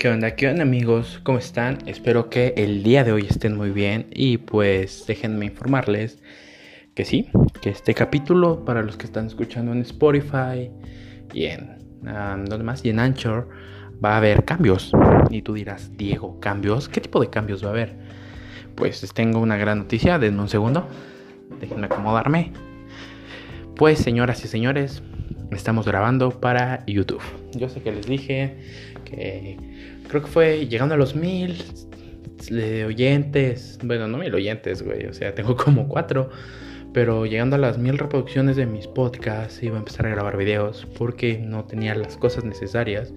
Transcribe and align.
¿Qué 0.00 0.08
onda? 0.08 0.30
¿Qué 0.34 0.48
onda 0.48 0.62
amigos? 0.62 1.20
¿Cómo 1.24 1.36
están? 1.36 1.76
Espero 1.84 2.30
que 2.30 2.54
el 2.56 2.82
día 2.82 3.04
de 3.04 3.12
hoy 3.12 3.26
estén 3.28 3.54
muy 3.54 3.68
bien 3.68 4.06
y 4.10 4.38
pues 4.38 5.04
déjenme 5.06 5.44
informarles 5.44 6.22
que 6.94 7.04
sí, 7.04 7.28
que 7.60 7.68
este 7.68 7.92
capítulo 7.92 8.64
para 8.64 8.80
los 8.80 8.96
que 8.96 9.04
están 9.04 9.26
escuchando 9.26 9.72
en 9.72 9.82
Spotify 9.82 10.70
y 11.34 11.44
en 11.44 11.76
um, 12.00 12.64
más 12.64 12.82
y 12.82 12.88
en 12.88 12.98
Anchor 12.98 13.50
va 14.02 14.14
a 14.14 14.16
haber 14.16 14.46
cambios. 14.46 14.90
Y 15.28 15.42
tú 15.42 15.52
dirás, 15.52 15.94
Diego, 15.98 16.40
¿cambios? 16.40 16.88
¿Qué 16.88 17.02
tipo 17.02 17.20
de 17.20 17.28
cambios 17.28 17.62
va 17.62 17.68
a 17.68 17.72
haber? 17.72 17.94
Pues 18.76 19.06
tengo 19.12 19.38
una 19.38 19.58
gran 19.58 19.80
noticia, 19.80 20.18
denme 20.18 20.40
un 20.40 20.48
segundo. 20.48 20.88
Déjenme 21.60 21.84
acomodarme. 21.84 22.54
Pues 23.76 23.98
señoras 23.98 24.42
y 24.46 24.48
señores, 24.48 25.02
estamos 25.50 25.86
grabando 25.86 26.30
para 26.30 26.84
YouTube. 26.86 27.22
Yo 27.52 27.68
sé 27.68 27.80
que 27.82 27.92
les 27.92 28.06
dije 28.06 28.56
que 29.04 29.56
creo 30.08 30.22
que 30.22 30.28
fue 30.28 30.66
llegando 30.66 30.94
a 30.94 30.98
los 30.98 31.14
mil 31.14 31.62
oyentes. 32.86 33.78
Bueno, 33.82 34.08
no 34.08 34.18
mil 34.18 34.34
oyentes, 34.34 34.82
güey. 34.82 35.06
O 35.06 35.14
sea, 35.14 35.34
tengo 35.34 35.56
como 35.56 35.88
cuatro. 35.88 36.30
Pero 36.92 37.24
llegando 37.24 37.54
a 37.54 37.58
las 37.58 37.78
mil 37.78 37.98
reproducciones 37.98 38.56
de 38.56 38.66
mis 38.66 38.88
podcasts, 38.88 39.62
iba 39.62 39.76
a 39.76 39.78
empezar 39.78 40.06
a 40.06 40.10
grabar 40.10 40.36
videos 40.36 40.88
porque 40.98 41.38
no 41.38 41.64
tenía 41.64 41.94
las 41.94 42.16
cosas 42.16 42.44
necesarias. 42.44 43.12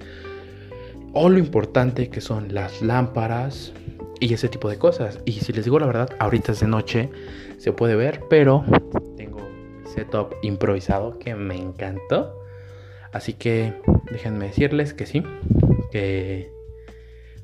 O 1.13 1.29
lo 1.29 1.39
importante 1.39 2.09
que 2.09 2.21
son 2.21 2.53
las 2.53 2.81
lámparas 2.81 3.73
y 4.19 4.33
ese 4.33 4.47
tipo 4.47 4.69
de 4.69 4.77
cosas. 4.77 5.19
Y 5.25 5.33
si 5.33 5.53
les 5.53 5.65
digo 5.65 5.79
la 5.79 5.87
verdad, 5.87 6.09
ahorita 6.19 6.51
es 6.51 6.59
de 6.59 6.67
noche, 6.67 7.09
se 7.57 7.71
puede 7.71 7.95
ver, 7.95 8.21
pero 8.29 8.63
tengo 9.17 9.39
setup 9.93 10.35
improvisado 10.41 11.19
que 11.19 11.35
me 11.35 11.55
encantó. 11.55 12.39
Así 13.11 13.33
que 13.33 13.73
déjenme 14.11 14.47
decirles 14.47 14.93
que 14.93 15.05
sí, 15.05 15.23
que 15.91 16.51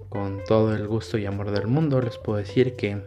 con 0.09 0.43
todo 0.47 0.75
el 0.75 0.87
gusto 0.87 1.17
y 1.17 1.25
amor 1.25 1.51
del 1.51 1.67
mundo 1.67 2.01
les 2.01 2.17
puedo 2.17 2.39
decir 2.39 2.75
que 2.75 3.01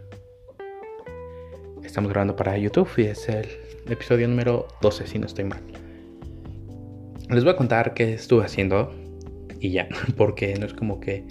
estamos 1.82 2.10
grabando 2.10 2.36
para 2.36 2.56
YouTube 2.56 2.88
y 2.96 3.02
es 3.02 3.28
el 3.28 3.46
episodio 3.88 4.28
número 4.28 4.68
12 4.80 5.06
si 5.06 5.18
no 5.18 5.26
estoy 5.26 5.44
mal. 5.44 5.60
Les 7.28 7.42
voy 7.42 7.52
a 7.52 7.56
contar 7.56 7.94
qué 7.94 8.14
estuve 8.14 8.44
haciendo 8.44 8.94
y 9.58 9.70
ya, 9.70 9.88
porque 10.16 10.54
no 10.54 10.66
es 10.66 10.74
como 10.74 11.00
que 11.00 11.24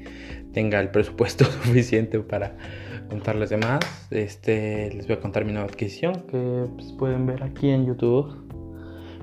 tenga 0.53 0.79
el 0.79 0.89
presupuesto 0.89 1.45
suficiente 1.63 2.19
para 2.19 2.57
contarles 3.11 3.49
demás. 3.49 3.79
Este, 4.09 4.91
les 4.95 5.05
voy 5.05 5.17
a 5.17 5.19
contar 5.19 5.43
mi 5.45 5.51
nueva 5.51 5.67
adquisición 5.67 6.23
que 6.31 6.65
pues, 6.75 6.93
pueden 6.93 7.25
ver 7.27 7.43
aquí 7.43 7.69
en 7.69 7.85
YouTube. 7.85 8.33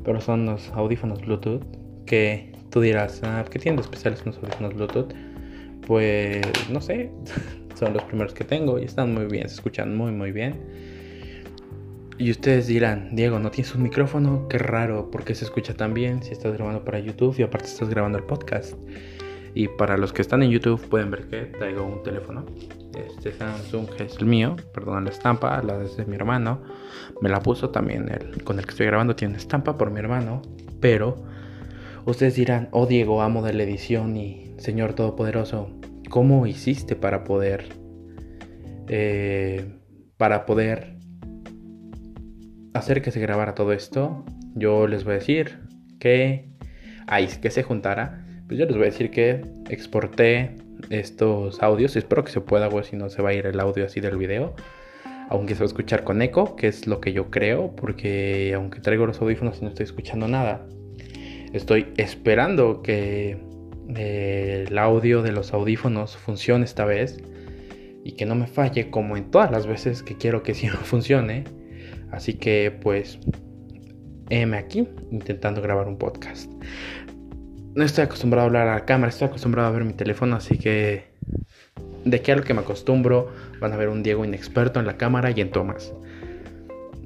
Pero 0.05 0.21
son 0.21 0.47
los 0.47 0.69
audífonos 0.71 1.21
Bluetooth 1.23 1.63
que 2.07 2.53
tú 2.71 2.81
dirás, 2.81 3.21
ah, 3.25 3.45
¿qué 3.51 3.59
tienen 3.59 3.77
de 3.77 3.83
especiales 3.83 4.25
los 4.25 4.37
audífonos 4.39 4.75
Bluetooth? 4.75 5.13
Pues 5.87 6.47
no 6.71 6.81
sé, 6.81 7.11
son 7.75 7.95
los 7.95 8.05
primeros 8.05 8.35
que 8.35 8.45
tengo 8.45 8.79
y 8.79 8.85
están 8.85 9.13
muy 9.13 9.25
bien, 9.25 9.49
se 9.49 9.55
escuchan 9.55 9.97
muy 9.97 10.13
muy 10.13 10.33
bien. 10.33 10.55
Y 12.19 12.31
ustedes 12.31 12.67
dirán, 12.67 13.15
Diego, 13.15 13.39
¿no 13.39 13.51
tienes 13.51 13.75
un 13.75 13.85
micrófono? 13.85 14.49
Qué 14.49 14.59
raro, 14.59 15.09
porque 15.11 15.35
se 15.35 15.45
escucha 15.45 15.75
tan 15.75 15.95
bien 15.95 16.23
si 16.23 16.33
estás 16.33 16.53
grabando 16.53 16.85
para 16.85 16.99
YouTube 16.99 17.37
y 17.39 17.43
aparte 17.43 17.69
estás 17.69 17.89
grabando 17.89 18.19
el 18.19 18.25
podcast? 18.25 18.75
Y 19.55 19.69
para 19.69 19.97
los 19.97 20.13
que 20.13 20.23
están 20.23 20.43
en 20.43 20.51
YouTube 20.51 20.81
pueden 20.89 21.11
ver 21.11 21.29
que 21.29 21.47
traigo 21.47 21.85
un 21.85 22.03
teléfono. 22.03 22.45
Este 22.97 23.33
Samsung 23.33 23.89
es 23.99 24.17
el 24.19 24.27
mío, 24.27 24.57
perdón 24.75 25.05
la 25.05 25.11
estampa, 25.11 25.63
la 25.63 25.79
de 25.79 26.07
mi 26.07 26.17
hermano. 26.17 26.63
Me 27.21 27.29
la 27.29 27.41
puso 27.41 27.71
también 27.71 28.09
el 28.09 28.43
con 28.45 28.59
el 28.59 28.65
que 28.65 28.71
estoy 28.71 28.87
grabando 28.87 29.17
tiene 29.17 29.37
estampa 29.37 29.77
por 29.79 29.91
mi 29.91 30.01
hermano, 30.01 30.43
pero 30.81 31.17
ustedes 32.05 32.35
dirán, 32.35 32.69
"Oh 32.73 32.87
Diego, 32.87 33.23
amo 33.23 33.43
de 33.43 33.53
la 33.53 33.63
edición 33.63 34.17
y 34.17 34.55
Señor 34.59 34.95
todopoderoso, 34.95 35.71
¿cómo 36.11 36.47
hiciste 36.47 36.97
para 36.97 37.25
poder 37.25 37.69
eh, 38.89 39.79
para 40.17 40.47
poder 40.47 40.97
hacer 42.75 43.03
que 43.03 43.11
se 43.11 43.21
grabara 43.21 43.55
todo 43.55 43.73
esto?" 43.73 44.25
Yo 44.55 44.87
les 44.89 45.05
voy 45.05 45.13
a 45.13 45.19
decir 45.19 45.61
que 46.01 46.51
ahí 47.07 47.29
que 47.41 47.51
se 47.51 47.63
juntara 47.63 48.25
pues 48.49 48.59
yo 48.59 48.65
les 48.65 48.77
voy 48.77 48.85
a 48.85 48.91
decir 48.91 49.11
que 49.11 49.43
exporté 49.69 50.57
estos 50.89 51.63
audios. 51.63 51.95
Espero 51.97 52.25
que 52.25 52.33
se 52.33 52.41
pueda, 52.41 52.67
güey, 52.69 52.83
si 52.83 52.97
no 52.97 53.11
se 53.11 53.21
va 53.21 53.31
a 53.31 53.35
ir 53.35 53.47
el 53.47 53.61
audio 53.61 53.85
así 53.85 54.01
del 54.01 54.17
video. 54.17 54.55
Aunque 55.29 55.55
se 55.55 55.61
va 55.61 55.65
a 55.65 55.67
escuchar 55.67 56.03
con 56.03 56.23
eco, 56.23 56.57
que 56.57 56.69
es 56.69 56.87
lo 56.87 57.03
que 57.03 57.13
yo 57.13 57.31
creo, 57.31 57.77
porque 57.77 58.55
aunque 58.55 58.81
traigo 58.81 59.05
los 59.05 59.21
audífonos 59.21 59.59
y 59.61 59.65
no 59.65 59.69
estoy 59.69 59.85
escuchando 59.85 60.27
nada, 60.27 60.67
estoy 61.53 61.93
esperando 61.99 62.81
que 62.81 63.37
eh, 63.95 64.65
el 64.67 64.79
audio 64.79 65.21
de 65.21 65.33
los 65.33 65.53
audífonos 65.53 66.17
funcione 66.17 66.65
esta 66.65 66.87
vez 66.87 67.19
y 68.03 68.13
que 68.13 68.25
no 68.25 68.35
me 68.35 68.47
falle 68.47 68.89
como 68.89 69.19
en 69.19 69.31
todas 69.31 69.51
las 69.51 69.67
veces 69.67 70.03
que 70.03 70.17
quiero 70.17 70.43
que 70.43 70.55
sí 70.55 70.69
funcione. 70.85 71.45
Así 72.11 72.33
que 72.33 72.75
pues, 72.81 73.19
heme 74.31 74.57
aquí 74.57 74.89
intentando 75.11 75.61
grabar 75.61 75.87
un 75.87 75.99
podcast 75.99 76.51
no 77.75 77.85
estoy 77.85 78.05
acostumbrado 78.05 78.45
a 78.45 78.47
hablar 78.47 78.69
a 78.69 78.75
la 78.75 78.85
cámara, 78.85 79.11
estoy 79.11 79.29
acostumbrado 79.29 79.69
a 79.69 79.71
ver 79.71 79.85
mi 79.85 79.93
teléfono, 79.93 80.37
así 80.37 80.59
que 80.59 81.05
de 82.05 82.23
qué 82.23 82.33
a 82.33 82.37
lo 82.37 82.43
que 82.43 82.55
me 82.55 82.61
acostumbro 82.61 83.31
van 83.61 83.73
a 83.73 83.77
ver 83.77 83.89
un 83.89 84.03
Diego 84.03 84.25
inexperto 84.25 84.81
en 84.81 84.87
la 84.87 84.97
cámara 84.97 85.31
y 85.31 85.41
en 85.41 85.51
tomas. 85.51 85.93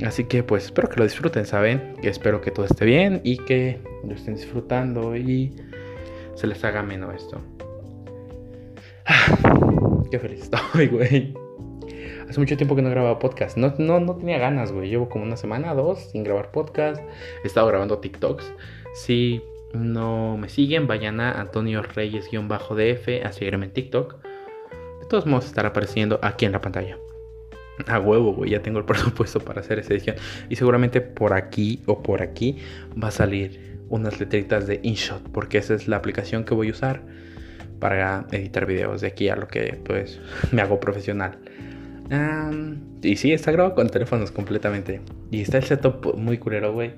Así 0.04 0.24
que 0.24 0.42
pues 0.42 0.64
espero 0.64 0.88
que 0.88 0.96
lo 0.96 1.04
disfruten, 1.04 1.44
¿saben? 1.44 1.94
Que 2.02 2.08
espero 2.08 2.40
que 2.40 2.50
todo 2.50 2.66
esté 2.66 2.84
bien 2.84 3.20
y 3.24 3.36
que 3.38 3.80
lo 4.04 4.14
estén 4.14 4.34
disfrutando 4.34 5.16
y 5.16 5.54
se 6.34 6.46
les 6.46 6.64
haga 6.64 6.82
menos 6.82 7.14
esto. 7.14 7.40
qué 10.10 10.18
feliz 10.18 10.42
estoy, 10.42 10.88
güey. 10.88 11.34
Hace 12.28 12.40
mucho 12.40 12.56
tiempo 12.56 12.74
que 12.74 12.82
no 12.82 12.90
grababa 12.90 13.18
podcast. 13.18 13.56
No, 13.56 13.74
no, 13.78 14.00
no 14.00 14.16
tenía 14.16 14.38
ganas, 14.38 14.72
güey. 14.72 14.88
Llevo 14.88 15.08
como 15.08 15.24
una 15.24 15.36
semana, 15.36 15.74
dos 15.74 16.10
sin 16.10 16.24
grabar 16.24 16.50
podcast. 16.50 17.00
He 17.44 17.46
estado 17.46 17.66
grabando 17.66 17.98
TikToks. 17.98 18.52
Sí, 18.94 19.42
no 19.74 20.36
me 20.36 20.48
siguen, 20.48 20.86
vayan 20.86 21.20
a 21.20 21.40
Antonio 21.40 21.82
Reyes-DF 21.82 23.24
a 23.24 23.32
seguirme 23.32 23.66
en 23.66 23.72
TikTok. 23.72 24.22
De 25.00 25.06
todos 25.08 25.26
modos, 25.26 25.46
estará 25.46 25.70
apareciendo 25.70 26.18
aquí 26.22 26.44
en 26.44 26.52
la 26.52 26.60
pantalla. 26.60 26.98
A 27.86 27.98
huevo, 27.98 28.34
güey, 28.34 28.50
ya 28.50 28.62
tengo 28.62 28.78
el 28.78 28.84
presupuesto 28.86 29.40
para 29.40 29.60
hacer 29.60 29.78
esa 29.78 29.94
edición. 29.94 30.16
Y 30.48 30.56
seguramente 30.56 31.00
por 31.00 31.32
aquí 31.32 31.82
o 31.86 32.02
por 32.02 32.22
aquí 32.22 32.58
va 33.02 33.08
a 33.08 33.12
salir 33.12 33.78
unas 33.88 34.18
letritas 34.20 34.66
de 34.66 34.80
InShot, 34.82 35.22
porque 35.32 35.58
esa 35.58 35.74
es 35.74 35.88
la 35.88 35.96
aplicación 35.96 36.44
que 36.44 36.54
voy 36.54 36.68
a 36.68 36.72
usar 36.72 37.02
para 37.78 38.26
editar 38.30 38.64
videos 38.64 39.00
de 39.00 39.08
aquí 39.08 39.28
a 39.28 39.36
lo 39.36 39.48
que 39.48 39.78
pues 39.84 40.20
me 40.52 40.62
hago 40.62 40.80
profesional 40.80 41.38
y 43.02 43.16
sí, 43.16 43.32
está 43.32 43.52
grabado 43.52 43.74
con 43.74 43.88
teléfonos 43.88 44.30
completamente. 44.30 45.00
Y 45.30 45.40
está 45.40 45.58
el 45.58 45.64
setup 45.64 46.14
muy 46.16 46.38
curero, 46.38 46.72
güey. 46.72 46.92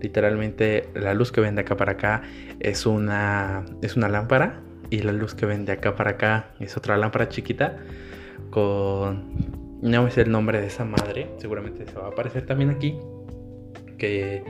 Literalmente 0.00 0.88
la 0.94 1.14
luz 1.14 1.32
que 1.32 1.40
ven 1.40 1.54
de 1.54 1.62
acá 1.62 1.76
para 1.76 1.92
acá 1.92 2.22
es 2.60 2.86
una, 2.86 3.64
es 3.82 3.96
una 3.96 4.08
lámpara. 4.08 4.60
Y 4.90 5.02
la 5.02 5.12
luz 5.12 5.34
que 5.34 5.46
ven 5.46 5.64
de 5.64 5.72
acá 5.72 5.94
para 5.94 6.12
acá 6.12 6.50
es 6.60 6.76
otra 6.76 6.96
lámpara 6.96 7.28
chiquita. 7.28 7.78
Con... 8.50 9.60
No 9.82 10.02
me 10.02 10.10
sé 10.10 10.22
el 10.22 10.30
nombre 10.30 10.60
de 10.60 10.66
esa 10.66 10.84
madre. 10.84 11.28
Seguramente 11.38 11.86
se 11.86 11.94
va 11.98 12.06
a 12.06 12.08
aparecer 12.08 12.44
también 12.44 12.70
aquí. 12.70 12.98
Que 13.98 14.42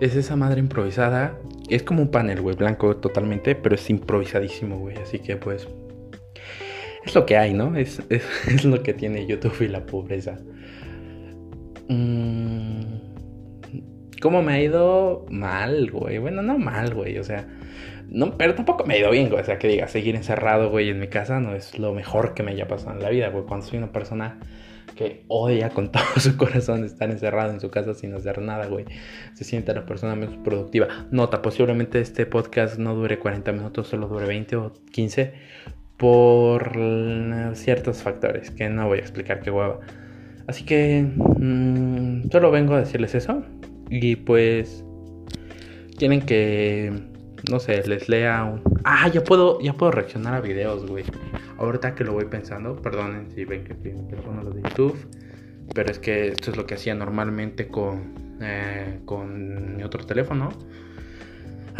es 0.00 0.14
esa 0.14 0.36
madre 0.36 0.60
improvisada. 0.60 1.38
Es 1.70 1.82
como 1.82 2.02
un 2.02 2.10
panel, 2.10 2.40
güey, 2.40 2.56
blanco 2.56 2.96
totalmente. 2.96 3.54
Pero 3.54 3.76
es 3.76 3.88
improvisadísimo, 3.88 4.78
güey. 4.78 4.96
Así 4.98 5.20
que 5.20 5.36
pues 5.36 5.68
es 7.08 7.14
lo 7.14 7.26
que 7.26 7.36
hay, 7.36 7.54
¿no? 7.54 7.74
Es, 7.76 8.64
lo 8.64 8.82
que 8.82 8.94
tiene 8.94 9.26
YouTube 9.26 9.62
y 9.62 9.68
la 9.68 9.84
pobreza. 9.84 10.38
Mm, 11.88 12.82
¿Cómo 14.20 14.42
me 14.42 14.52
ha 14.52 14.62
ido 14.62 15.26
mal, 15.30 15.90
güey? 15.90 16.18
Bueno, 16.18 16.42
no 16.42 16.58
mal, 16.58 16.94
güey. 16.94 17.18
O 17.18 17.24
sea, 17.24 17.46
no, 18.08 18.36
pero 18.36 18.54
tampoco 18.54 18.84
me 18.84 18.94
ha 18.94 18.98
ido 18.98 19.10
bien, 19.10 19.28
güey. 19.28 19.40
O 19.40 19.44
sea, 19.44 19.58
que 19.58 19.68
diga, 19.68 19.88
seguir 19.88 20.16
encerrado, 20.16 20.70
güey, 20.70 20.90
en 20.90 21.00
mi 21.00 21.08
casa 21.08 21.40
no 21.40 21.54
es 21.54 21.78
lo 21.78 21.94
mejor 21.94 22.34
que 22.34 22.42
me 22.42 22.52
haya 22.52 22.68
pasado 22.68 22.92
en 22.92 23.02
la 23.02 23.10
vida, 23.10 23.28
güey. 23.28 23.44
Cuando 23.44 23.66
soy 23.66 23.78
una 23.78 23.92
persona 23.92 24.38
que 24.94 25.24
odia 25.28 25.70
con 25.70 25.92
todo 25.92 26.02
su 26.18 26.36
corazón 26.36 26.84
estar 26.84 27.10
encerrado 27.10 27.52
en 27.52 27.60
su 27.60 27.70
casa 27.70 27.94
sin 27.94 28.14
hacer 28.14 28.40
nada, 28.40 28.66
güey. 28.66 28.84
Se 29.34 29.44
siente 29.44 29.72
la 29.72 29.86
persona 29.86 30.14
menos 30.14 30.36
productiva. 30.44 30.88
Nota, 31.10 31.40
posiblemente 31.40 32.00
este 32.00 32.26
podcast 32.26 32.78
no 32.78 32.94
dure 32.94 33.18
40 33.18 33.52
minutos, 33.52 33.88
solo 33.88 34.08
dure 34.08 34.26
20 34.26 34.56
o 34.56 34.72
15 34.92 35.32
por 35.98 36.72
ciertos 37.54 38.02
factores 38.02 38.50
que 38.50 38.68
no 38.68 38.86
voy 38.86 38.98
a 38.98 39.02
explicar 39.02 39.40
qué 39.40 39.50
hueva. 39.50 39.80
Así 40.46 40.64
que 40.64 41.02
mm, 41.02 42.30
solo 42.30 42.50
vengo 42.50 42.74
a 42.74 42.80
decirles 42.80 43.14
eso. 43.14 43.42
Y 43.90 44.16
pues 44.16 44.84
quieren 45.98 46.22
que 46.22 46.92
no 47.50 47.60
sé, 47.60 47.86
les 47.86 48.08
lea 48.08 48.44
un 48.44 48.62
Ah, 48.84 49.08
ya 49.08 49.22
puedo 49.22 49.60
ya 49.60 49.74
puedo 49.74 49.92
reaccionar 49.92 50.34
a 50.34 50.40
videos, 50.40 50.86
güey. 50.86 51.04
Ahorita 51.58 51.94
que 51.94 52.04
lo 52.04 52.12
voy 52.12 52.24
pensando, 52.26 52.76
perdonen 52.76 53.30
si 53.30 53.44
ven 53.44 53.64
que 53.64 53.72
estoy 53.72 53.90
en 53.90 54.08
teléfono 54.08 54.44
de 54.44 54.62
YouTube, 54.62 54.96
pero 55.74 55.90
es 55.90 55.98
que 55.98 56.28
esto 56.28 56.50
es 56.52 56.56
lo 56.56 56.66
que 56.66 56.74
hacía 56.74 56.94
normalmente 56.94 57.68
con 57.68 58.14
eh, 58.40 59.00
con 59.04 59.76
mi 59.76 59.82
otro 59.82 60.04
teléfono. 60.06 60.50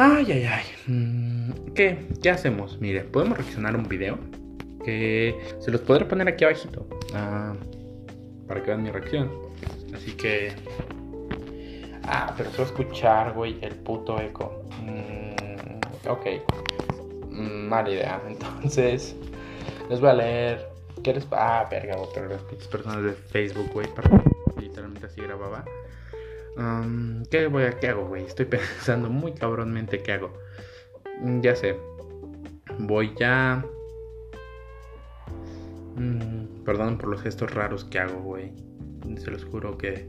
Ay, 0.00 0.30
ay, 0.30 0.44
ay. 0.44 0.64
Mm, 0.86 1.72
¿Qué? 1.74 1.98
¿Qué 2.22 2.30
hacemos? 2.30 2.78
Mire, 2.80 3.02
podemos 3.02 3.36
reaccionar 3.36 3.74
un 3.74 3.88
video 3.88 4.16
que 4.84 5.36
se 5.58 5.72
los 5.72 5.80
podré 5.80 6.04
poner 6.04 6.28
aquí 6.28 6.44
abajito 6.44 6.86
ah, 7.14 7.52
para 8.46 8.62
que 8.62 8.68
vean 8.68 8.84
mi 8.84 8.90
reacción. 8.92 9.28
Así 9.92 10.12
que... 10.12 10.52
Ah, 12.04 12.32
pero 12.36 12.48
se 12.52 12.62
escuchar, 12.62 13.32
güey, 13.32 13.58
el 13.60 13.74
puto 13.74 14.20
eco. 14.20 14.62
Mm, 14.84 16.08
ok. 16.08 16.26
Mm, 17.30 17.68
mala 17.68 17.90
idea. 17.90 18.22
Entonces, 18.28 19.16
les 19.90 20.00
voy 20.00 20.10
a 20.10 20.14
leer. 20.14 20.68
¿Qué 21.02 21.12
les 21.12 21.26
Ah, 21.32 21.66
verga, 21.68 21.96
pero 22.14 22.28
las 22.28 22.42
personas 22.68 23.02
de 23.02 23.14
Facebook, 23.14 23.68
güey. 23.72 23.88
Literalmente 24.60 25.06
así 25.06 25.22
grababa. 25.22 25.64
¿Qué, 27.30 27.46
voy 27.46 27.64
a, 27.64 27.78
¿Qué 27.78 27.88
hago, 27.88 28.06
güey? 28.06 28.24
Estoy 28.24 28.46
pensando 28.46 29.08
muy 29.10 29.32
cabronmente 29.32 30.02
qué 30.02 30.12
hago. 30.12 30.32
Mm, 31.20 31.40
ya 31.40 31.54
sé. 31.54 31.76
Voy 32.78 33.14
ya. 33.18 33.64
Mm, 35.96 36.64
perdón 36.64 36.98
por 36.98 37.08
los 37.10 37.22
gestos 37.22 37.52
raros 37.54 37.84
que 37.84 37.98
hago, 37.98 38.20
güey. 38.22 38.52
Se 39.16 39.30
los 39.30 39.44
juro 39.44 39.78
que 39.78 40.08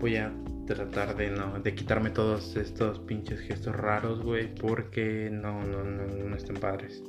voy 0.00 0.16
a 0.16 0.32
tratar 0.66 1.16
de 1.16 1.30
no 1.30 1.58
de 1.60 1.74
quitarme 1.74 2.10
todos 2.10 2.56
estos 2.56 2.98
pinches 2.98 3.40
gestos 3.40 3.74
raros, 3.74 4.22
güey, 4.22 4.54
porque 4.54 5.30
no 5.30 5.62
no 5.64 5.84
no 5.84 6.06
no 6.06 6.36
están 6.36 6.56
padres. 6.56 7.02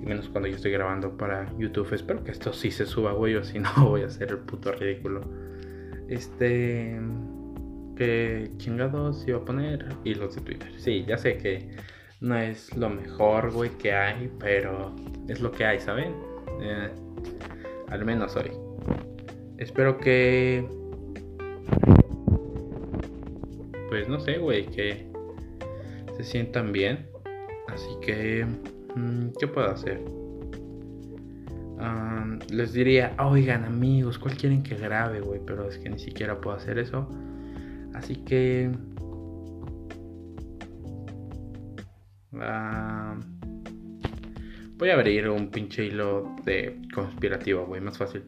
Y 0.00 0.06
menos 0.06 0.28
cuando 0.28 0.48
yo 0.48 0.56
estoy 0.56 0.70
grabando 0.72 1.16
para 1.16 1.52
YouTube. 1.58 1.92
Espero 1.92 2.22
que 2.22 2.30
esto 2.30 2.52
sí 2.52 2.70
se 2.70 2.86
suba, 2.86 3.12
güey, 3.12 3.34
o 3.36 3.44
si 3.44 3.58
no 3.58 3.70
voy 3.88 4.02
a 4.02 4.06
hacer 4.06 4.30
el 4.30 4.38
puto 4.38 4.72
ridículo. 4.72 5.22
Este 6.08 7.00
que 7.98 8.48
chingados 8.58 9.26
iba 9.26 9.38
a 9.38 9.44
poner 9.44 9.86
y 10.04 10.14
los 10.14 10.36
de 10.36 10.40
Twitter. 10.42 10.72
Sí, 10.78 11.04
ya 11.06 11.18
sé 11.18 11.36
que 11.36 11.68
no 12.20 12.38
es 12.38 12.74
lo 12.76 12.88
mejor, 12.88 13.50
güey, 13.52 13.70
que 13.70 13.92
hay, 13.92 14.30
pero 14.38 14.94
es 15.28 15.40
lo 15.40 15.50
que 15.50 15.64
hay, 15.64 15.80
¿saben? 15.80 16.14
Eh, 16.62 16.90
al 17.88 18.04
menos 18.04 18.36
hoy. 18.36 18.52
Espero 19.58 19.98
que... 19.98 20.66
Pues 23.88 24.08
no 24.08 24.20
sé, 24.20 24.38
güey, 24.38 24.66
que 24.66 25.10
se 26.16 26.24
sientan 26.24 26.72
bien. 26.72 27.08
Así 27.66 27.90
que... 28.00 28.46
Mm, 28.94 29.30
¿Qué 29.38 29.48
puedo 29.48 29.68
hacer? 29.68 30.00
les 32.50 32.72
diría, 32.72 33.14
oigan 33.18 33.64
amigos, 33.64 34.18
¿cuál 34.18 34.36
quieren 34.36 34.62
que 34.62 34.74
grabe, 34.74 35.20
güey? 35.20 35.40
Pero 35.46 35.68
es 35.68 35.78
que 35.78 35.88
ni 35.88 35.98
siquiera 35.98 36.40
puedo 36.40 36.56
hacer 36.56 36.78
eso. 36.78 37.08
Así 37.98 38.14
que... 38.24 38.70
Ah, 42.40 43.18
voy 44.76 44.90
a 44.90 44.94
abrir 44.94 45.28
un 45.28 45.50
pinche 45.50 45.86
hilo 45.86 46.36
de 46.44 46.80
conspirativo, 46.94 47.66
güey, 47.66 47.80
más 47.80 47.98
fácil. 47.98 48.22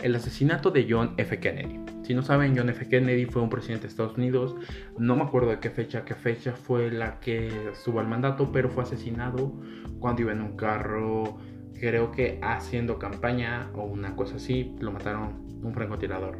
El 0.00 0.14
asesinato 0.14 0.70
de 0.70 0.86
John 0.88 1.14
F. 1.16 1.40
Kennedy. 1.40 1.80
Si 2.04 2.14
no 2.14 2.22
saben, 2.22 2.56
John 2.56 2.68
F. 2.70 2.88
Kennedy 2.88 3.26
fue 3.26 3.42
un 3.42 3.50
presidente 3.50 3.82
de 3.82 3.88
Estados 3.88 4.16
Unidos. 4.16 4.54
No 4.98 5.16
me 5.16 5.22
acuerdo 5.22 5.50
de 5.50 5.58
qué 5.58 5.70
fecha, 5.70 6.04
qué 6.04 6.14
fecha 6.14 6.52
fue 6.52 6.92
la 6.92 7.18
que 7.18 7.70
estuvo 7.72 7.98
al 7.98 8.06
mandato, 8.06 8.52
pero 8.52 8.70
fue 8.70 8.84
asesinado 8.84 9.60
cuando 9.98 10.22
iba 10.22 10.32
en 10.32 10.42
un 10.42 10.56
carro, 10.56 11.38
creo 11.74 12.12
que 12.12 12.38
haciendo 12.40 12.98
campaña 13.00 13.70
o 13.74 13.82
una 13.84 14.14
cosa 14.14 14.36
así. 14.36 14.76
Lo 14.78 14.92
mataron 14.92 15.60
un 15.62 15.74
francotirador. 15.74 16.38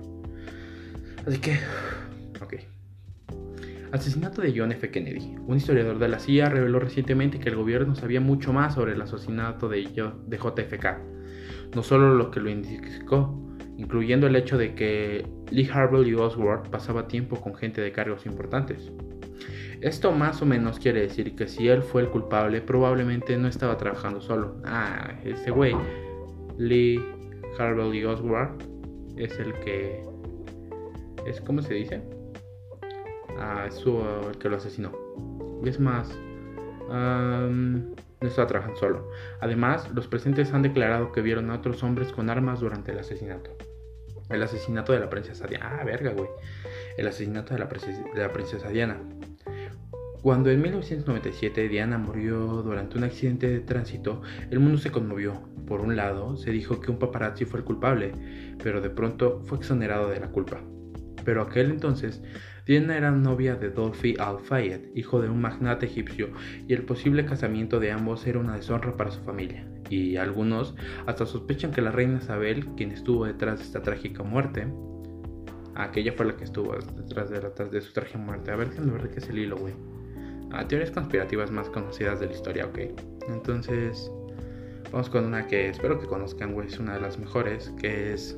Así 1.27 1.39
que. 1.39 1.59
Asesinato 3.93 4.41
de 4.41 4.55
John 4.57 4.71
F. 4.71 4.89
Kennedy. 4.91 5.35
Un 5.47 5.57
historiador 5.57 5.99
de 5.99 6.07
la 6.07 6.21
CIA 6.21 6.49
reveló 6.49 6.79
recientemente 6.79 7.41
que 7.41 7.49
el 7.49 7.57
gobierno 7.57 7.97
sabía 7.97 8.21
mucho 8.21 8.53
más 8.53 8.75
sobre 8.75 8.93
el 8.93 9.03
asesinato 9.03 9.69
de, 9.69 9.83
JFK. 9.83 10.87
No 11.75 11.83
solo 11.83 12.15
lo 12.15 12.31
que 12.31 12.39
lo 12.39 12.51
indicó, 12.51 13.37
incluyendo 13.77 14.29
el 14.29 14.37
hecho 14.37 14.57
de 14.59 14.75
que 14.77 15.27
Lee 15.51 15.69
Harvey 15.73 16.15
Oswald 16.15 16.69
pasaba 16.71 17.09
tiempo 17.09 17.41
con 17.41 17.57
gente 17.57 17.81
de 17.81 17.91
cargos 17.91 18.27
importantes. 18.27 18.93
Esto 19.81 20.13
más 20.13 20.41
o 20.41 20.47
menos 20.47 20.79
quiere 20.79 21.01
decir 21.01 21.35
que 21.35 21.49
si 21.49 21.67
él 21.67 21.83
fue 21.83 22.03
el 22.03 22.11
culpable, 22.11 22.61
probablemente 22.61 23.37
no 23.39 23.49
estaba 23.49 23.77
trabajando 23.77 24.21
solo. 24.21 24.61
Ah, 24.67 25.19
ese 25.25 25.51
güey, 25.51 25.75
Lee 26.59 27.01
Harvey 27.59 28.05
Oswald, 28.05 28.63
es 29.17 29.37
el 29.41 29.53
que... 29.65 30.05
¿Cómo 31.45 31.61
se 31.63 31.75
dice? 31.75 32.20
A 33.41 33.71
su, 33.71 34.01
el 34.29 34.39
que 34.39 34.49
lo 34.49 34.57
asesinó. 34.57 34.93
Y 35.65 35.69
es 35.69 35.81
más, 35.81 36.09
no 36.89 37.95
estaba 38.21 38.47
trabajando 38.47 38.79
solo. 38.79 39.11
Además, 39.41 39.91
los 39.95 40.07
presentes 40.07 40.53
han 40.53 40.63
declarado 40.63 41.13
que 41.13 41.23
vieron 41.23 41.51
a 41.51 41.55
otros 41.55 41.83
hombres 41.83 42.13
con 42.13 42.31
armas 42.31 42.61
durante 42.61 42.93
el 42.93 42.99
asesinato. 42.99 43.51
El 44.29 44.43
asesinato 44.43 44.93
de 44.93 45.01
la 45.01 45.11
princesa 45.11 45.47
Diana. 45.47 45.79
Ah, 45.81 45.85
verga, 45.85 46.13
güey. 46.13 46.29
El 46.97 47.09
asesinato 47.09 47.55
de 47.55 47.61
la, 47.61 47.67
de 47.67 48.21
la 48.21 48.33
princesa 48.33 48.69
Diana. 48.69 48.99
Cuando 50.23 50.51
en 50.51 50.61
1997 50.61 51.69
Diana 51.69 51.97
murió 51.97 52.63
durante 52.63 52.99
un 52.99 53.05
accidente 53.05 53.49
de 53.49 53.61
tránsito, 53.61 54.21
el 54.51 54.61
mundo 54.61 54.79
se 54.79 54.93
conmovió. 54.93 55.41
Por 55.67 55.81
un 55.81 55.97
lado, 55.97 56.37
se 56.37 56.51
dijo 56.51 56.81
que 56.81 56.91
un 56.91 56.99
paparazzi 56.99 57.47
fue 57.47 57.61
el 57.61 57.65
culpable, 57.65 58.13
pero 58.63 58.81
de 58.81 58.91
pronto 58.91 59.41
fue 59.47 59.59
exonerado 59.59 60.11
de 60.11 60.21
la 60.21 60.29
culpa. 60.29 60.61
Pero 61.31 61.43
aquel 61.43 61.71
entonces 61.71 62.21
Diana 62.67 62.97
era 62.97 63.13
novia 63.13 63.55
de 63.55 63.71
Dolphy 63.71 64.17
Al-Fayed, 64.19 64.97
hijo 64.97 65.23
de 65.23 65.29
un 65.29 65.41
magnate 65.41 65.87
egipcio, 65.87 66.31
y 66.67 66.75
el 66.75 66.83
posible 66.83 67.25
casamiento 67.25 67.79
de 67.79 67.93
ambos 67.93 68.27
era 68.27 68.41
una 68.41 68.57
deshonra 68.57 68.97
para 68.97 69.13
su 69.13 69.21
familia. 69.21 69.65
Y 69.89 70.17
algunos 70.17 70.75
hasta 71.07 71.27
sospechan 71.27 71.71
que 71.71 71.83
la 71.83 71.93
reina 71.93 72.19
Isabel, 72.19 72.67
quien 72.77 72.91
estuvo 72.91 73.27
detrás 73.27 73.61
de 73.61 73.65
esta 73.67 73.81
trágica 73.81 74.25
muerte, 74.25 74.67
aquella 75.77 76.15
fue 76.15 76.27
la 76.27 76.37
que 76.37 76.43
estuvo 76.43 76.75
detrás 76.97 77.31
de, 77.31 77.39
de 77.39 77.81
su 77.81 77.93
trágica 77.93 78.19
muerte. 78.19 78.51
A 78.51 78.57
ver, 78.57 78.71
déjenme 78.71 78.95
ver 78.95 79.11
qué 79.11 79.21
es 79.21 79.29
el 79.29 79.39
hilo, 79.39 79.57
güey. 79.57 79.75
Ah, 80.51 80.67
teorías 80.67 80.91
conspirativas 80.91 81.53
más 81.53 81.69
conocidas 81.69 82.19
de 82.19 82.27
la 82.27 82.33
historia, 82.33 82.67
ok. 82.67 82.79
Entonces, 83.29 84.11
vamos 84.91 85.09
con 85.09 85.27
una 85.27 85.47
que 85.47 85.69
espero 85.69 86.01
que 86.01 86.09
conozcan, 86.09 86.55
güey. 86.55 86.67
Es 86.67 86.81
una 86.81 86.95
de 86.95 87.01
las 87.01 87.21
mejores, 87.21 87.73
que 87.81 88.15
es 88.15 88.37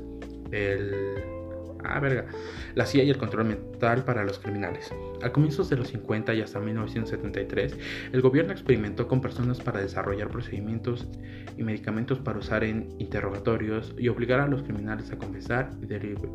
el 0.51 1.42
Ah, 1.85 2.01
verga. 2.01 2.27
La 2.75 2.87
CIA 2.87 3.05
y 3.05 3.11
el 3.11 3.19
control 3.19 3.47
mental 3.47 4.05
para 4.05 4.25
los 4.25 4.39
criminales. 4.39 4.93
A 5.23 5.31
comienzos 5.31 5.69
de 5.69 5.77
los 5.77 5.89
50 5.89 6.35
y 6.35 6.41
hasta 6.41 6.61
1973, 6.61 7.79
el 8.13 8.21
gobierno 8.21 8.53
experimentó 8.53 9.09
con 9.09 9.21
personas 9.21 9.61
para 9.61 9.81
desarrollar 9.81 10.29
procedimientos 10.29 11.09
y 11.57 11.63
medicamentos 11.63 12.19
para 12.19 12.39
usar 12.39 12.65
en 12.65 12.89
interrogatorios 12.99 13.95
y 13.99 14.09
obligar 14.09 14.41
a 14.41 14.49
los 14.49 14.63
criminales 14.63 15.11
a 15.13 15.19
confesar 15.19 15.71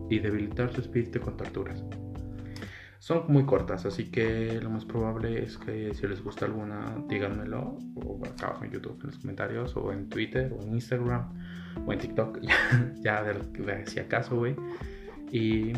y 0.10 0.20
debilitar 0.20 0.74
su 0.74 0.82
espíritu 0.82 1.20
con 1.20 1.38
torturas. 1.38 1.84
Son 3.00 3.24
muy 3.30 3.46
cortas, 3.46 3.86
así 3.86 4.12
que 4.12 4.60
lo 4.62 4.70
más 4.70 4.84
probable 4.84 5.44
es 5.44 5.58
que 5.58 5.94
si 5.94 6.08
les 6.08 6.22
gusta 6.22 6.46
alguna, 6.46 6.96
díganmelo 7.08 7.78
o 7.96 8.20
acá 8.26 8.48
abajo 8.48 8.66
en 8.66 8.72
YouTube, 8.72 9.00
en 9.02 9.08
los 9.08 9.20
comentarios, 9.20 9.78
o 9.78 9.94
en 9.94 10.10
Twitter, 10.10 10.52
o 10.52 10.62
en 10.64 10.74
Instagram, 10.74 11.32
o 11.86 11.94
en 11.94 12.00
TikTok, 12.00 12.40
ya, 12.42 12.94
ya 13.00 13.24
de, 13.24 13.34
de 13.64 13.86
si 13.86 14.00
acaso, 14.00 14.36
güey 14.36 14.56
y 15.32 15.74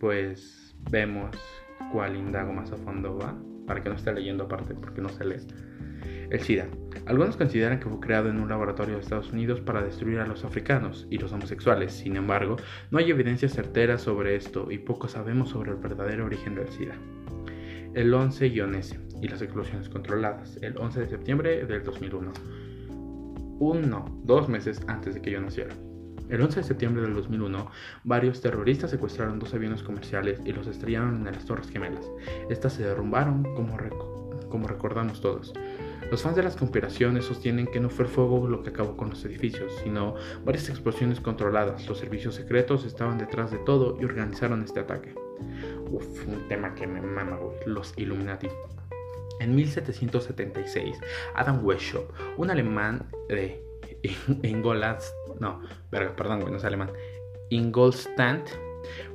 pues 0.00 0.76
vemos 0.90 1.36
cuál 1.92 2.16
indago 2.16 2.52
más 2.52 2.72
a 2.72 2.76
fondo 2.76 3.18
va, 3.18 3.36
para 3.66 3.82
que 3.82 3.88
no 3.88 3.96
esté 3.96 4.12
leyendo 4.12 4.44
aparte 4.44 4.74
porque 4.74 5.00
no 5.00 5.08
se 5.08 5.24
lee. 5.24 5.46
El 6.30 6.40
SIDA. 6.40 6.68
Algunos 7.06 7.36
consideran 7.36 7.80
que 7.80 7.88
fue 7.88 8.00
creado 8.00 8.28
en 8.28 8.38
un 8.38 8.48
laboratorio 8.50 8.96
de 8.96 9.00
Estados 9.00 9.32
Unidos 9.32 9.60
para 9.60 9.82
destruir 9.82 10.20
a 10.20 10.26
los 10.26 10.44
africanos 10.44 11.06
y 11.10 11.18
los 11.18 11.32
homosexuales. 11.32 11.92
Sin 11.92 12.16
embargo, 12.16 12.56
no 12.90 12.98
hay 12.98 13.10
evidencia 13.10 13.48
certera 13.48 13.96
sobre 13.96 14.36
esto 14.36 14.70
y 14.70 14.78
poco 14.78 15.08
sabemos 15.08 15.50
sobre 15.50 15.70
el 15.70 15.78
verdadero 15.78 16.26
origen 16.26 16.54
del 16.54 16.68
SIDA. 16.68 16.94
El 17.94 18.12
11-S 18.12 19.00
y 19.22 19.28
las 19.28 19.40
explosiones 19.40 19.88
controladas. 19.88 20.58
El 20.60 20.76
11 20.76 21.00
de 21.00 21.06
septiembre 21.08 21.64
del 21.64 21.82
2001. 21.82 22.32
Uno, 23.60 24.20
dos 24.24 24.48
meses 24.48 24.82
antes 24.86 25.14
de 25.14 25.22
que 25.22 25.30
yo 25.30 25.40
naciera. 25.40 25.74
El 26.28 26.42
11 26.42 26.60
de 26.60 26.66
septiembre 26.66 27.02
del 27.02 27.14
2001, 27.14 27.70
varios 28.04 28.42
terroristas 28.42 28.90
secuestraron 28.90 29.38
dos 29.38 29.54
aviones 29.54 29.82
comerciales 29.82 30.40
y 30.44 30.52
los 30.52 30.66
estrellaron 30.66 31.26
en 31.26 31.34
las 31.34 31.46
Torres 31.46 31.70
Gemelas. 31.70 32.04
Estas 32.50 32.74
se 32.74 32.84
derrumbaron, 32.84 33.44
como, 33.54 34.68
recordamos 34.68 35.22
todos. 35.22 35.54
Los 36.10 36.22
fans 36.22 36.36
de 36.36 36.42
las 36.42 36.56
conspiraciones 36.56 37.24
sostienen 37.24 37.66
que 37.66 37.80
no 37.80 37.88
fue 37.88 38.04
el 38.04 38.10
fuego 38.10 38.46
lo 38.46 38.62
que 38.62 38.70
acabó 38.70 38.94
con 38.96 39.08
los 39.10 39.24
edificios, 39.24 39.72
sino 39.82 40.16
varias 40.44 40.68
explosiones 40.68 41.20
controladas. 41.20 41.88
Los 41.88 41.98
servicios 41.98 42.34
secretos 42.34 42.84
estaban 42.84 43.16
detrás 43.16 43.50
de 43.50 43.58
todo 43.58 43.96
y 43.98 44.04
organizaron 44.04 44.62
este 44.62 44.80
ataque. 44.80 45.14
Uf, 45.90 46.26
un 46.26 46.46
tema 46.48 46.74
que 46.74 46.86
me 46.86 47.00
mama, 47.00 47.38
Los 47.64 47.94
Illuminati. 47.96 48.48
En 49.40 49.54
1776, 49.54 50.98
Adam 51.34 51.64
Weishaupt, 51.64 52.12
un 52.36 52.50
alemán 52.50 53.06
de 53.28 53.62
Ingolstadt, 54.42 55.02
no, 55.40 55.60
perdón, 55.90 56.40
no 56.50 56.56
es 56.56 56.64
alemán, 56.64 56.90
Ingolstadt, 57.50 58.48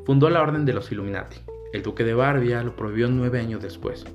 fundó 0.05 0.29
la 0.29 0.41
Orden 0.41 0.65
de 0.65 0.73
los 0.73 0.91
Illuminati. 0.91 1.37
El 1.73 1.83
duque 1.83 2.03
de 2.03 2.13
Barbia 2.13 2.63
lo 2.63 2.75
prohibió 2.75 3.07
nueve 3.09 3.39
años 3.39 3.61
después. 3.61 4.05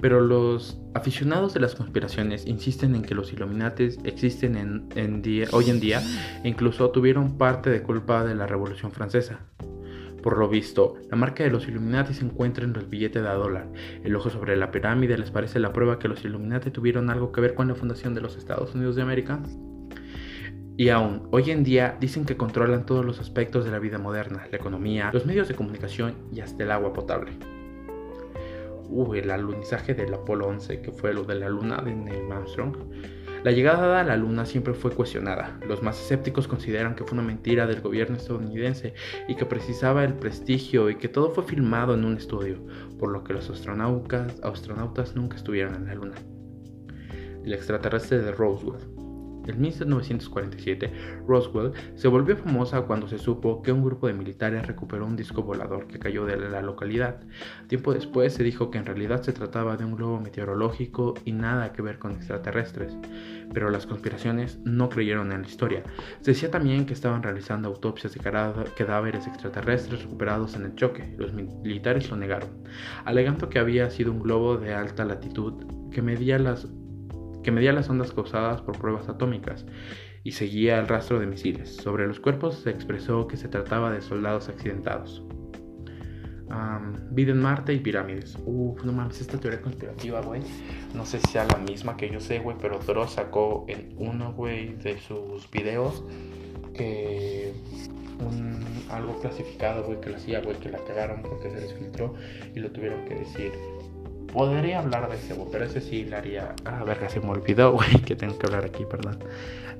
Pero 0.00 0.20
los 0.20 0.78
aficionados 0.94 1.54
de 1.54 1.60
las 1.60 1.74
conspiraciones 1.74 2.46
insisten 2.46 2.94
en 2.94 3.02
que 3.02 3.14
los 3.14 3.32
Illuminates 3.32 3.98
existen 4.04 4.56
en, 4.56 5.22
hoy 5.52 5.70
en 5.70 5.80
día 5.80 6.00
e 6.42 6.48
incluso 6.48 6.90
tuvieron 6.90 7.36
parte 7.36 7.70
de 7.70 7.82
culpa 7.82 8.24
de 8.24 8.34
la 8.34 8.46
Revolución 8.46 8.92
Francesa. 8.92 9.40
Por 10.22 10.38
lo 10.38 10.48
visto, 10.48 10.94
la 11.10 11.16
marca 11.16 11.44
de 11.44 11.50
los 11.50 11.68
Illuminati 11.68 12.12
se 12.12 12.24
encuentra 12.24 12.64
en 12.64 12.72
los 12.72 12.88
billetes 12.88 13.22
de 13.22 13.28
dólar. 13.28 13.68
El 14.02 14.16
ojo 14.16 14.28
sobre 14.30 14.56
la 14.56 14.72
pirámide 14.72 15.18
les 15.18 15.30
parece 15.30 15.60
la 15.60 15.72
prueba 15.72 15.98
que 15.98 16.08
los 16.08 16.24
Illuminati 16.24 16.70
tuvieron 16.70 17.10
algo 17.10 17.30
que 17.30 17.40
ver 17.40 17.54
con 17.54 17.68
la 17.68 17.74
fundación 17.74 18.14
de 18.14 18.22
los 18.22 18.36
Estados 18.36 18.74
Unidos 18.74 18.96
de 18.96 19.02
América. 19.02 19.40
Y 20.78 20.90
aún, 20.90 21.28
hoy 21.30 21.50
en 21.50 21.64
día 21.64 21.96
dicen 21.98 22.26
que 22.26 22.36
controlan 22.36 22.84
todos 22.84 23.04
los 23.04 23.18
aspectos 23.18 23.64
de 23.64 23.70
la 23.70 23.78
vida 23.78 23.98
moderna, 23.98 24.46
la 24.50 24.56
economía, 24.56 25.10
los 25.12 25.24
medios 25.24 25.48
de 25.48 25.54
comunicación 25.54 26.14
y 26.32 26.40
hasta 26.40 26.64
el 26.64 26.70
agua 26.70 26.92
potable. 26.92 27.32
Uh, 28.88 29.14
el 29.14 29.30
alunizaje 29.30 29.94
del 29.94 30.12
Apolo 30.12 30.46
11, 30.48 30.82
que 30.82 30.92
fue 30.92 31.14
lo 31.14 31.24
de 31.24 31.36
la 31.36 31.48
luna 31.48 31.78
de 31.78 31.94
Neil 31.94 32.30
Armstrong, 32.30 32.76
la 33.46 33.52
llegada 33.52 34.00
a 34.00 34.02
la 34.02 34.16
Luna 34.16 34.44
siempre 34.44 34.74
fue 34.74 34.90
cuestionada. 34.90 35.60
Los 35.68 35.80
más 35.80 36.00
escépticos 36.00 36.48
consideran 36.48 36.96
que 36.96 37.04
fue 37.04 37.16
una 37.16 37.26
mentira 37.26 37.68
del 37.68 37.80
gobierno 37.80 38.16
estadounidense 38.16 38.94
y 39.28 39.36
que 39.36 39.46
precisaba 39.46 40.02
el 40.02 40.14
prestigio 40.14 40.90
y 40.90 40.96
que 40.96 41.08
todo 41.08 41.30
fue 41.30 41.44
filmado 41.44 41.94
en 41.94 42.04
un 42.04 42.16
estudio, 42.16 42.58
por 42.98 43.12
lo 43.12 43.22
que 43.22 43.34
los 43.34 43.48
astronautas, 43.48 44.40
astronautas 44.42 45.14
nunca 45.14 45.36
estuvieron 45.36 45.76
en 45.76 45.86
la 45.86 45.94
Luna. 45.94 46.16
El 47.44 47.52
extraterrestre 47.52 48.18
de 48.18 48.32
Roswell. 48.32 48.95
En 49.46 49.60
1947, 49.60 50.92
Roswell 51.26 51.72
se 51.94 52.08
volvió 52.08 52.36
famosa 52.36 52.82
cuando 52.82 53.08
se 53.08 53.18
supo 53.18 53.62
que 53.62 53.72
un 53.72 53.84
grupo 53.84 54.06
de 54.06 54.12
militares 54.12 54.66
recuperó 54.66 55.06
un 55.06 55.16
disco 55.16 55.42
volador 55.42 55.86
que 55.86 55.98
cayó 55.98 56.24
de 56.24 56.36
la 56.36 56.62
localidad. 56.62 57.20
Tiempo 57.68 57.94
después 57.94 58.34
se 58.34 58.42
dijo 58.42 58.70
que 58.70 58.78
en 58.78 58.86
realidad 58.86 59.22
se 59.22 59.32
trataba 59.32 59.76
de 59.76 59.84
un 59.84 59.96
globo 59.96 60.20
meteorológico 60.20 61.14
y 61.24 61.32
nada 61.32 61.72
que 61.72 61.82
ver 61.82 61.98
con 61.98 62.12
extraterrestres, 62.12 62.96
pero 63.52 63.70
las 63.70 63.86
conspiraciones 63.86 64.58
no 64.64 64.88
creyeron 64.88 65.32
en 65.32 65.42
la 65.42 65.48
historia. 65.48 65.82
Se 66.20 66.32
decía 66.32 66.50
también 66.50 66.86
que 66.86 66.92
estaban 66.92 67.22
realizando 67.22 67.68
autopsias 67.68 68.14
de 68.14 68.20
cadáveres 68.20 69.26
extraterrestres 69.26 70.02
recuperados 70.02 70.54
en 70.54 70.64
el 70.64 70.74
choque. 70.74 71.14
Los 71.18 71.32
militares 71.32 72.10
lo 72.10 72.16
negaron, 72.16 72.50
alegando 73.04 73.48
que 73.48 73.58
había 73.58 73.90
sido 73.90 74.12
un 74.12 74.22
globo 74.22 74.56
de 74.56 74.74
alta 74.74 75.04
latitud 75.04 75.64
que 75.90 76.02
medía 76.02 76.38
las 76.38 76.66
que 77.46 77.52
medía 77.52 77.72
las 77.72 77.88
ondas 77.88 78.10
causadas 78.10 78.60
por 78.60 78.76
pruebas 78.76 79.08
atómicas 79.08 79.64
y 80.24 80.32
seguía 80.32 80.80
el 80.80 80.88
rastro 80.88 81.20
de 81.20 81.28
misiles. 81.28 81.76
Sobre 81.76 82.08
los 82.08 82.18
cuerpos 82.18 82.56
se 82.56 82.70
expresó 82.70 83.28
que 83.28 83.36
se 83.36 83.46
trataba 83.46 83.92
de 83.92 84.00
soldados 84.00 84.48
accidentados. 84.48 85.22
vida 87.12 87.30
en 87.30 87.40
Marte 87.40 87.72
y 87.72 87.78
pirámides. 87.78 88.36
Uf, 88.44 88.82
no 88.82 88.92
mames, 88.92 89.20
esta 89.20 89.38
teoría 89.38 89.60
conspirativa, 89.62 90.20
güey. 90.22 90.42
No 90.92 91.06
sé 91.06 91.20
si 91.20 91.28
sea 91.28 91.44
la 91.44 91.58
misma 91.58 91.96
que 91.96 92.10
yo 92.10 92.18
sé, 92.18 92.40
güey, 92.40 92.56
pero 92.60 92.80
Dross 92.80 93.12
sacó 93.12 93.64
en 93.68 93.94
uno, 93.96 94.32
güey, 94.32 94.74
de 94.78 94.98
sus 94.98 95.48
videos 95.52 96.02
que 96.74 97.52
un, 98.18 98.58
algo 98.90 99.20
clasificado, 99.20 99.84
güey, 99.84 100.00
que 100.00 100.10
la 100.10 100.16
hacía, 100.16 100.40
güey, 100.40 100.56
que 100.58 100.68
la 100.68 100.78
cagaron 100.78 101.22
porque 101.22 101.48
se 101.48 101.60
les 101.60 101.72
filtró 101.74 102.12
y 102.56 102.58
lo 102.58 102.72
tuvieron 102.72 103.04
que 103.04 103.14
decir 103.14 103.52
Podría 104.36 104.80
hablar 104.80 105.08
de 105.08 105.16
ese, 105.16 105.34
pero 105.50 105.64
ese 105.64 105.80
sí 105.80 106.04
le 106.04 106.14
haría. 106.14 106.54
A 106.66 106.84
ver, 106.84 106.98
que 106.98 107.08
se 107.08 107.20
me 107.20 107.30
olvidó, 107.30 107.72
güey, 107.72 108.02
que 108.02 108.14
tengo 108.14 108.38
que 108.38 108.44
hablar 108.44 108.66
aquí, 108.66 108.84
perdón. 108.84 109.18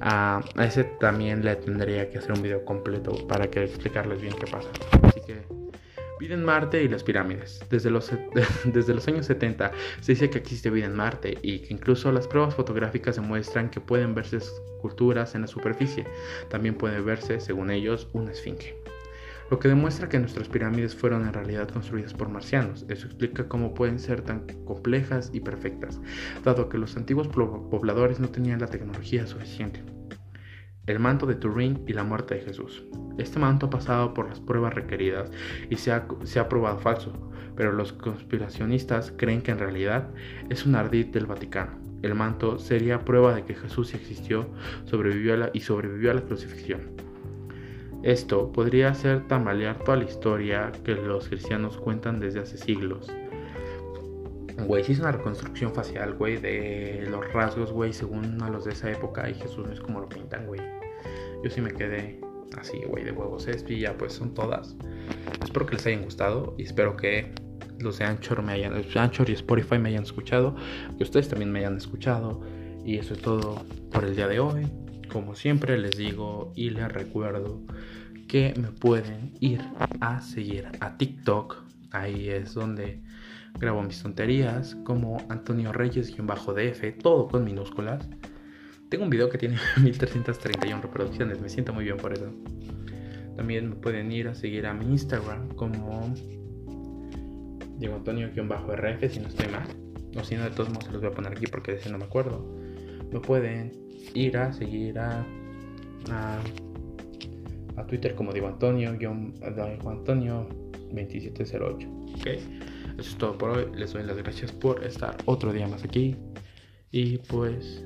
a 0.01 0.43
ese 0.61 0.85
también 0.99 1.45
le 1.45 1.57
tendría 1.57 2.09
que 2.09 2.17
hacer 2.17 2.33
un 2.33 2.41
video 2.41 2.65
completo 2.65 3.29
para 3.29 3.51
que 3.51 3.65
explicarles 3.65 4.23
bien 4.23 4.35
qué 4.41 4.51
pasa. 4.51 4.71
Así 5.03 5.21
que. 5.21 5.43
Vida 6.19 6.33
en 6.33 6.43
Marte 6.43 6.83
y 6.83 6.89
las 6.89 7.03
pirámides. 7.03 7.61
Desde 7.69 7.91
los, 7.91 8.11
desde 8.65 8.95
los 8.95 9.07
años 9.07 9.27
70 9.27 9.73
se 10.01 10.13
dice 10.13 10.31
que 10.31 10.39
existe 10.39 10.71
vida 10.71 10.87
en 10.87 10.97
Marte 10.97 11.37
y 11.43 11.59
que 11.59 11.75
incluso 11.75 12.11
las 12.11 12.27
pruebas 12.27 12.55
fotográficas 12.55 13.17
demuestran 13.17 13.69
que 13.69 13.83
pueden 13.83 14.15
verse 14.15 14.39
esculturas 14.39 15.35
en 15.35 15.43
la 15.43 15.49
superficie. 15.49 16.07
También 16.49 16.77
puede 16.77 17.03
verse, 17.03 17.41
según 17.41 17.71
ellos, 17.71 18.09
una 18.15 18.33
esfinge 18.33 18.75
lo 19.51 19.59
que 19.59 19.69
demuestra 19.69 20.09
que 20.09 20.19
nuestras 20.19 20.49
pirámides 20.49 20.95
fueron 20.95 21.27
en 21.27 21.33
realidad 21.33 21.69
construidas 21.69 22.15
por 22.15 22.29
marcianos. 22.29 22.85
Eso 22.89 23.07
explica 23.07 23.49
cómo 23.49 23.75
pueden 23.75 23.99
ser 23.99 24.23
tan 24.23 24.41
complejas 24.65 25.31
y 25.33 25.41
perfectas, 25.41 26.01
dado 26.45 26.69
que 26.69 26.79
los 26.79 26.97
antiguos 26.97 27.29
pobladores 27.29 28.21
no 28.21 28.29
tenían 28.29 28.61
la 28.61 28.67
tecnología 28.67 29.27
suficiente. 29.27 29.83
El 30.87 31.01
manto 31.01 31.27
de 31.27 31.35
Turín 31.35 31.83
y 31.87 31.93
la 31.93 32.05
muerte 32.05 32.37
de 32.37 32.43
Jesús. 32.43 32.85
Este 33.19 33.39
manto 33.39 33.67
ha 33.67 33.71
pasado 33.71 34.15
por 34.15 34.29
las 34.29 34.41
pruebas 34.41 34.75
requeridas 34.75 35.31
y 35.69 35.77
se 35.77 35.91
ha, 35.91 36.07
se 36.25 36.39
ha 36.39 36.49
probado 36.49 36.79
falso, 36.79 37.13
pero 37.57 37.73
los 37.73 37.93
conspiracionistas 37.93 39.13
creen 39.17 39.43
que 39.43 39.51
en 39.51 39.59
realidad 39.59 40.09
es 40.49 40.65
un 40.65 40.77
ardid 40.77 41.07
del 41.07 41.27
Vaticano. 41.27 41.87
El 42.03 42.15
manto 42.15 42.59
sería 42.59 43.05
prueba 43.05 43.35
de 43.35 43.45
que 43.45 43.55
Jesús 43.55 43.95
existió 43.95 44.49
sobrevivió 44.85 45.51
y 45.53 45.61
sobrevivió 45.61 46.11
a 46.11 46.15
la 46.15 46.21
crucifixión. 46.21 47.07
Esto 48.07 48.53
podría 48.53 48.91
hacer 48.91 49.27
tambalear 49.27 49.83
toda 49.83 49.97
la 49.97 50.05
historia 50.05 50.71
que 50.85 50.95
los 50.95 51.29
cristianos 51.29 51.77
cuentan 51.77 52.21
desde 52.21 52.39
hace 52.39 52.57
siglos. 52.57 53.13
Güey, 54.65 54.85
si 54.85 54.93
es 54.93 55.01
una 55.01 55.11
reconstrucción 55.11 55.75
facial, 55.75 56.15
güey, 56.15 56.37
de 56.37 57.09
los 57.11 57.33
rasgos, 57.33 57.73
güey, 57.73 57.93
según 57.93 58.41
a 58.45 58.49
los 58.49 58.65
de 58.65 58.75
esa 58.75 58.93
época 58.93 59.29
y 59.29 59.35
Jesús 59.35 59.67
no 59.67 59.73
es 59.73 59.81
como 59.81 59.99
lo 59.99 60.09
pintan, 60.09 60.47
güey. 60.47 60.61
Yo 61.43 61.51
sí 61.51 61.61
me 61.61 61.73
quedé 61.73 62.21
así, 62.57 62.79
güey, 62.87 63.03
de 63.03 63.11
huevos. 63.11 63.49
Es 63.49 63.69
y 63.69 63.81
ya, 63.81 63.99
pues 63.99 64.13
son 64.13 64.35
todas. 64.35 64.77
Espero 65.43 65.67
que 65.67 65.75
les 65.75 65.85
hayan 65.87 66.05
gustado 66.05 66.55
y 66.57 66.63
espero 66.63 66.97
que 66.97 67.33
los 67.81 67.99
de 67.99 68.05
Anchor, 68.05 68.41
me 68.41 68.53
hayan, 68.53 68.85
Anchor 68.95 69.29
y 69.31 69.33
Spotify 69.33 69.81
me 69.81 69.89
hayan 69.89 70.05
escuchado, 70.05 70.55
que 70.97 71.03
ustedes 71.03 71.29
también 71.29 71.51
me 71.51 71.59
hayan 71.59 71.77
escuchado. 71.77 72.41
Y 72.85 72.99
eso 72.99 73.15
es 73.15 73.21
todo 73.21 73.65
por 73.91 74.05
el 74.05 74.15
día 74.15 74.29
de 74.29 74.39
hoy. 74.39 74.86
Como 75.17 75.35
siempre 75.35 75.79
les 75.79 75.97
digo 75.97 76.53
y 76.55 76.69
les 76.69 76.93
recuerdo 76.93 77.63
que 78.29 78.53
me 78.61 78.69
pueden 78.69 79.33
ir 79.41 79.63
a 80.03 80.21
seguir 80.21 80.69
a 80.81 80.99
TikTok. 80.99 81.57
Ahí 81.91 82.29
es 82.29 82.53
donde 82.53 83.01
grabo 83.59 83.83
mis 83.83 84.03
tonterías 84.03 84.75
como 84.85 85.17
Antonio 85.31 85.73
Reyes-DF, 85.73 86.99
todo 87.03 87.29
con 87.29 87.45
minúsculas. 87.45 88.07
Tengo 88.91 89.05
un 89.05 89.11
video 89.11 89.31
que 89.31 89.39
tiene 89.39 89.57
1331 89.83 90.83
reproducciones, 90.83 91.41
me 91.41 91.49
siento 91.49 91.73
muy 91.73 91.85
bien 91.85 91.97
por 91.97 92.13
eso. 92.13 92.31
También 93.37 93.71
me 93.71 93.77
pueden 93.77 94.13
ir 94.13 94.29
a 94.29 94.35
seguir 94.35 94.67
a 94.67 94.75
mi 94.75 94.85
Instagram 94.85 95.49
como 95.55 96.15
Diego 97.79 97.95
Antonio-RF 97.95 99.11
si 99.11 99.21
no 99.21 99.29
estoy 99.29 99.49
mal. 99.49 99.67
O 100.15 100.23
si 100.25 100.35
no, 100.35 100.45
de 100.45 100.51
todos 100.51 100.69
modos 100.69 100.85
se 100.85 100.93
los 100.93 101.01
voy 101.01 101.11
a 101.11 101.15
poner 101.15 101.33
aquí 101.33 101.47
porque 101.47 101.73
de 101.73 101.79
ese 101.79 101.89
no 101.89 101.97
me 101.97 102.05
acuerdo. 102.05 102.66
Me 103.13 103.21
pueden 103.21 103.73
ir 104.15 104.37
a 104.37 104.53
seguir 104.53 104.99
a, 104.99 105.25
a, 106.11 107.87
Twitter 107.87 108.15
como 108.15 108.33
Diego 108.33 108.49
Antonio, 108.49 108.93
Diego 108.93 109.91
Antonio 109.91 110.49
2708. 110.93 111.89
Ok, 111.89 112.27
eso 112.27 112.41
es 112.99 113.17
todo 113.17 113.37
por 113.39 113.51
hoy. 113.51 113.67
Les 113.75 113.93
doy 113.93 114.03
las 114.03 114.17
gracias 114.17 114.51
por 114.51 114.85
estar 114.85 115.17
otro 115.27 115.53
día 115.53 115.69
más 115.69 115.85
aquí. 115.85 116.17
Y 116.91 117.19
pues 117.19 117.85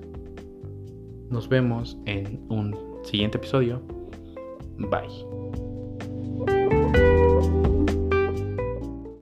nos 1.30 1.48
vemos 1.48 1.98
en 2.06 2.46
un 2.48 2.76
siguiente 3.04 3.38
episodio. 3.38 3.82
Bye. 4.78 5.59